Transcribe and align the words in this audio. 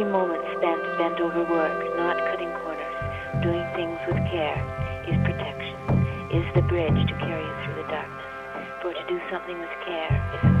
Every 0.00 0.12
moment 0.12 0.40
spent 0.56 0.80
bent 0.96 1.20
over 1.20 1.44
work, 1.44 1.76
not 1.94 2.16
cutting 2.32 2.48
corners, 2.64 2.96
doing 3.44 3.60
things 3.76 4.00
with 4.08 4.16
care, 4.32 4.56
is 5.04 5.12
protection, 5.28 5.76
is 6.32 6.46
the 6.56 6.62
bridge 6.62 6.96
to 6.96 7.14
carry 7.20 7.44
you 7.44 7.54
through 7.60 7.84
the 7.84 7.88
darkness. 7.92 8.24
For 8.80 8.94
to 8.94 9.04
do 9.06 9.20
something 9.30 9.60
with 9.60 9.68
care 9.84 10.08
is 10.40 10.59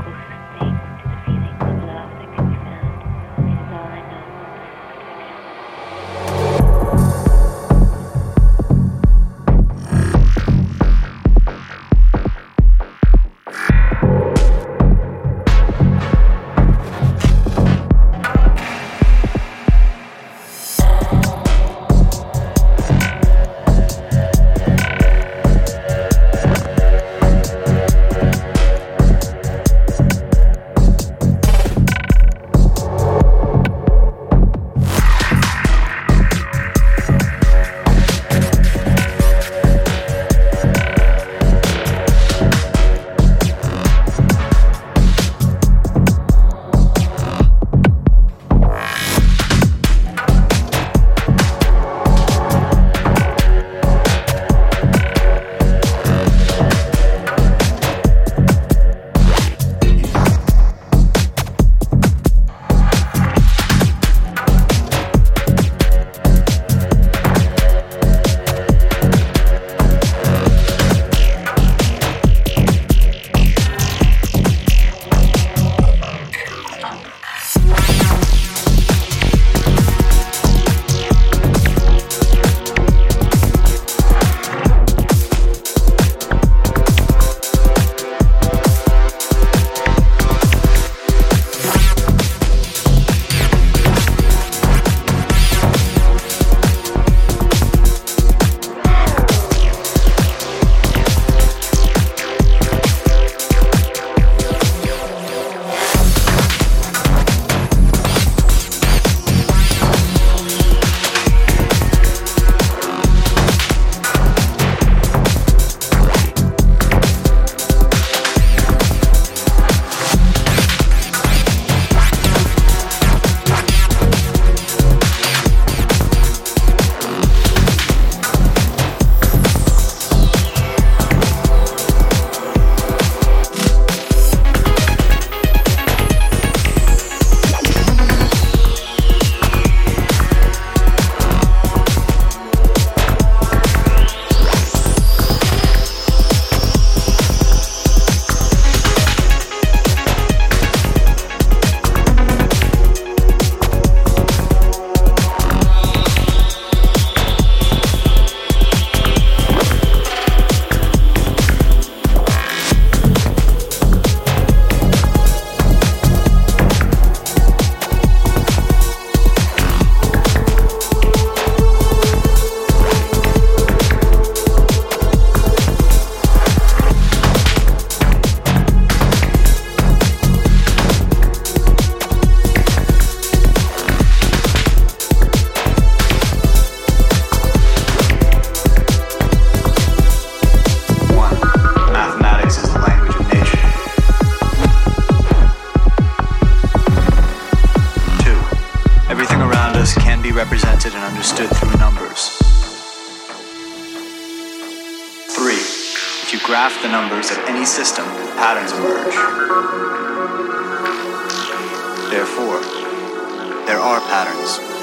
are 213.80 214.00
patterns. 214.00 214.79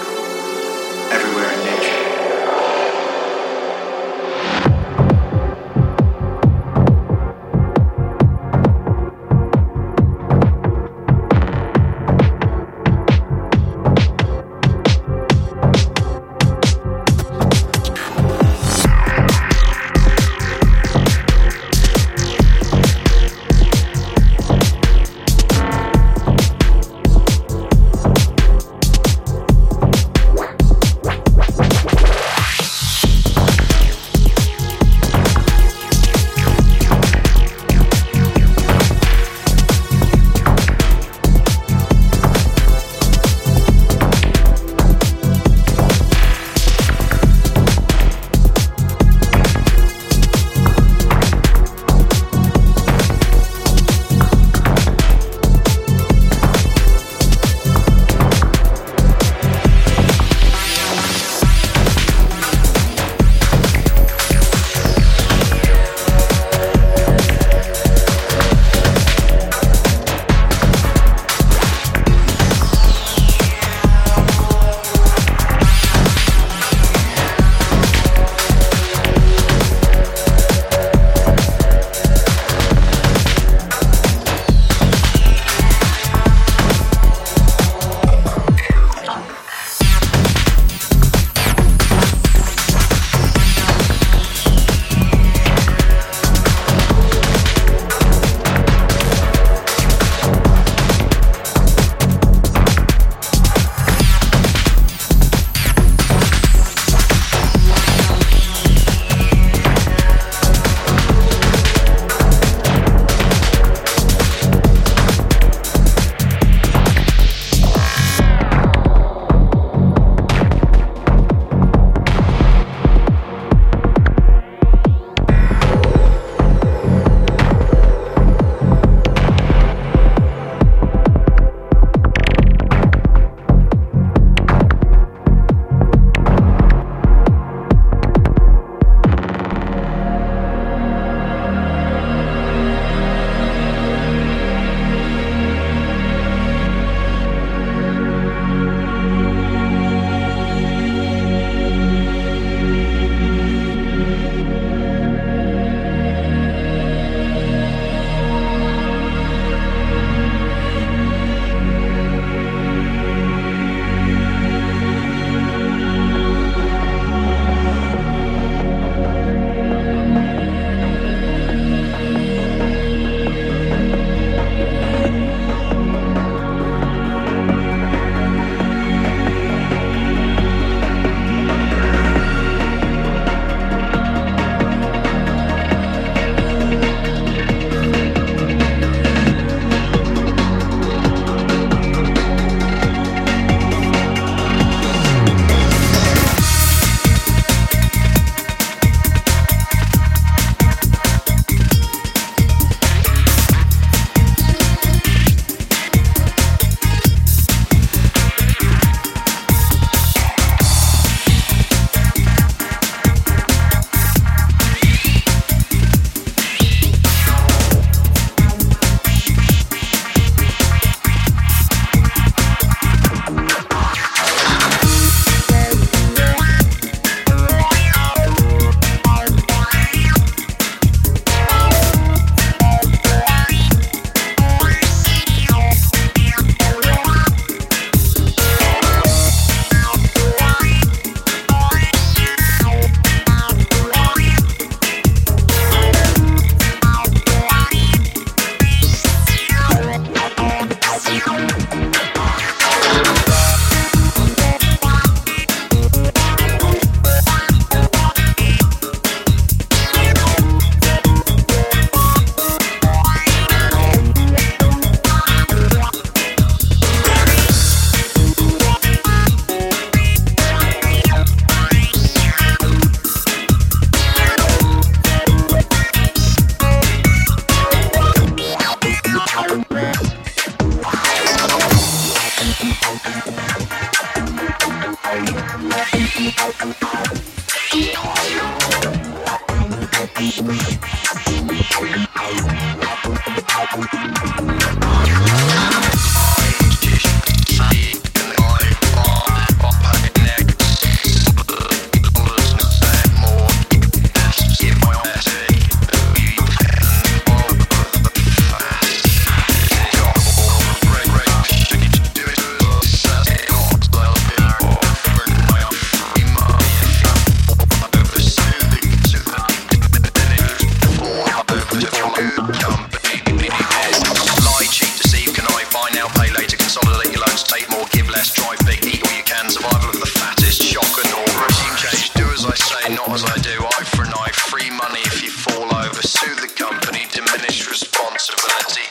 I 333.38 333.40
do, 333.40 333.52
eye 333.52 333.84
for 333.94 334.02
an 334.02 334.14
eye, 334.18 334.32
free 334.34 334.72
money 334.72 335.02
if 335.06 335.22
you 335.22 335.30
fall 335.30 335.70
over, 335.70 336.02
sue 336.02 336.34
the 336.42 336.48
company, 336.58 337.06
diminish 337.14 337.70
responsibility. 337.70 338.82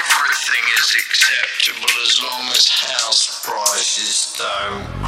Everything 0.00 0.64
is 0.80 0.96
acceptable 0.96 1.92
as 2.00 2.22
long 2.22 2.48
as 2.56 2.70
house 2.70 3.44
prices 3.44 4.34
don't 4.38 5.05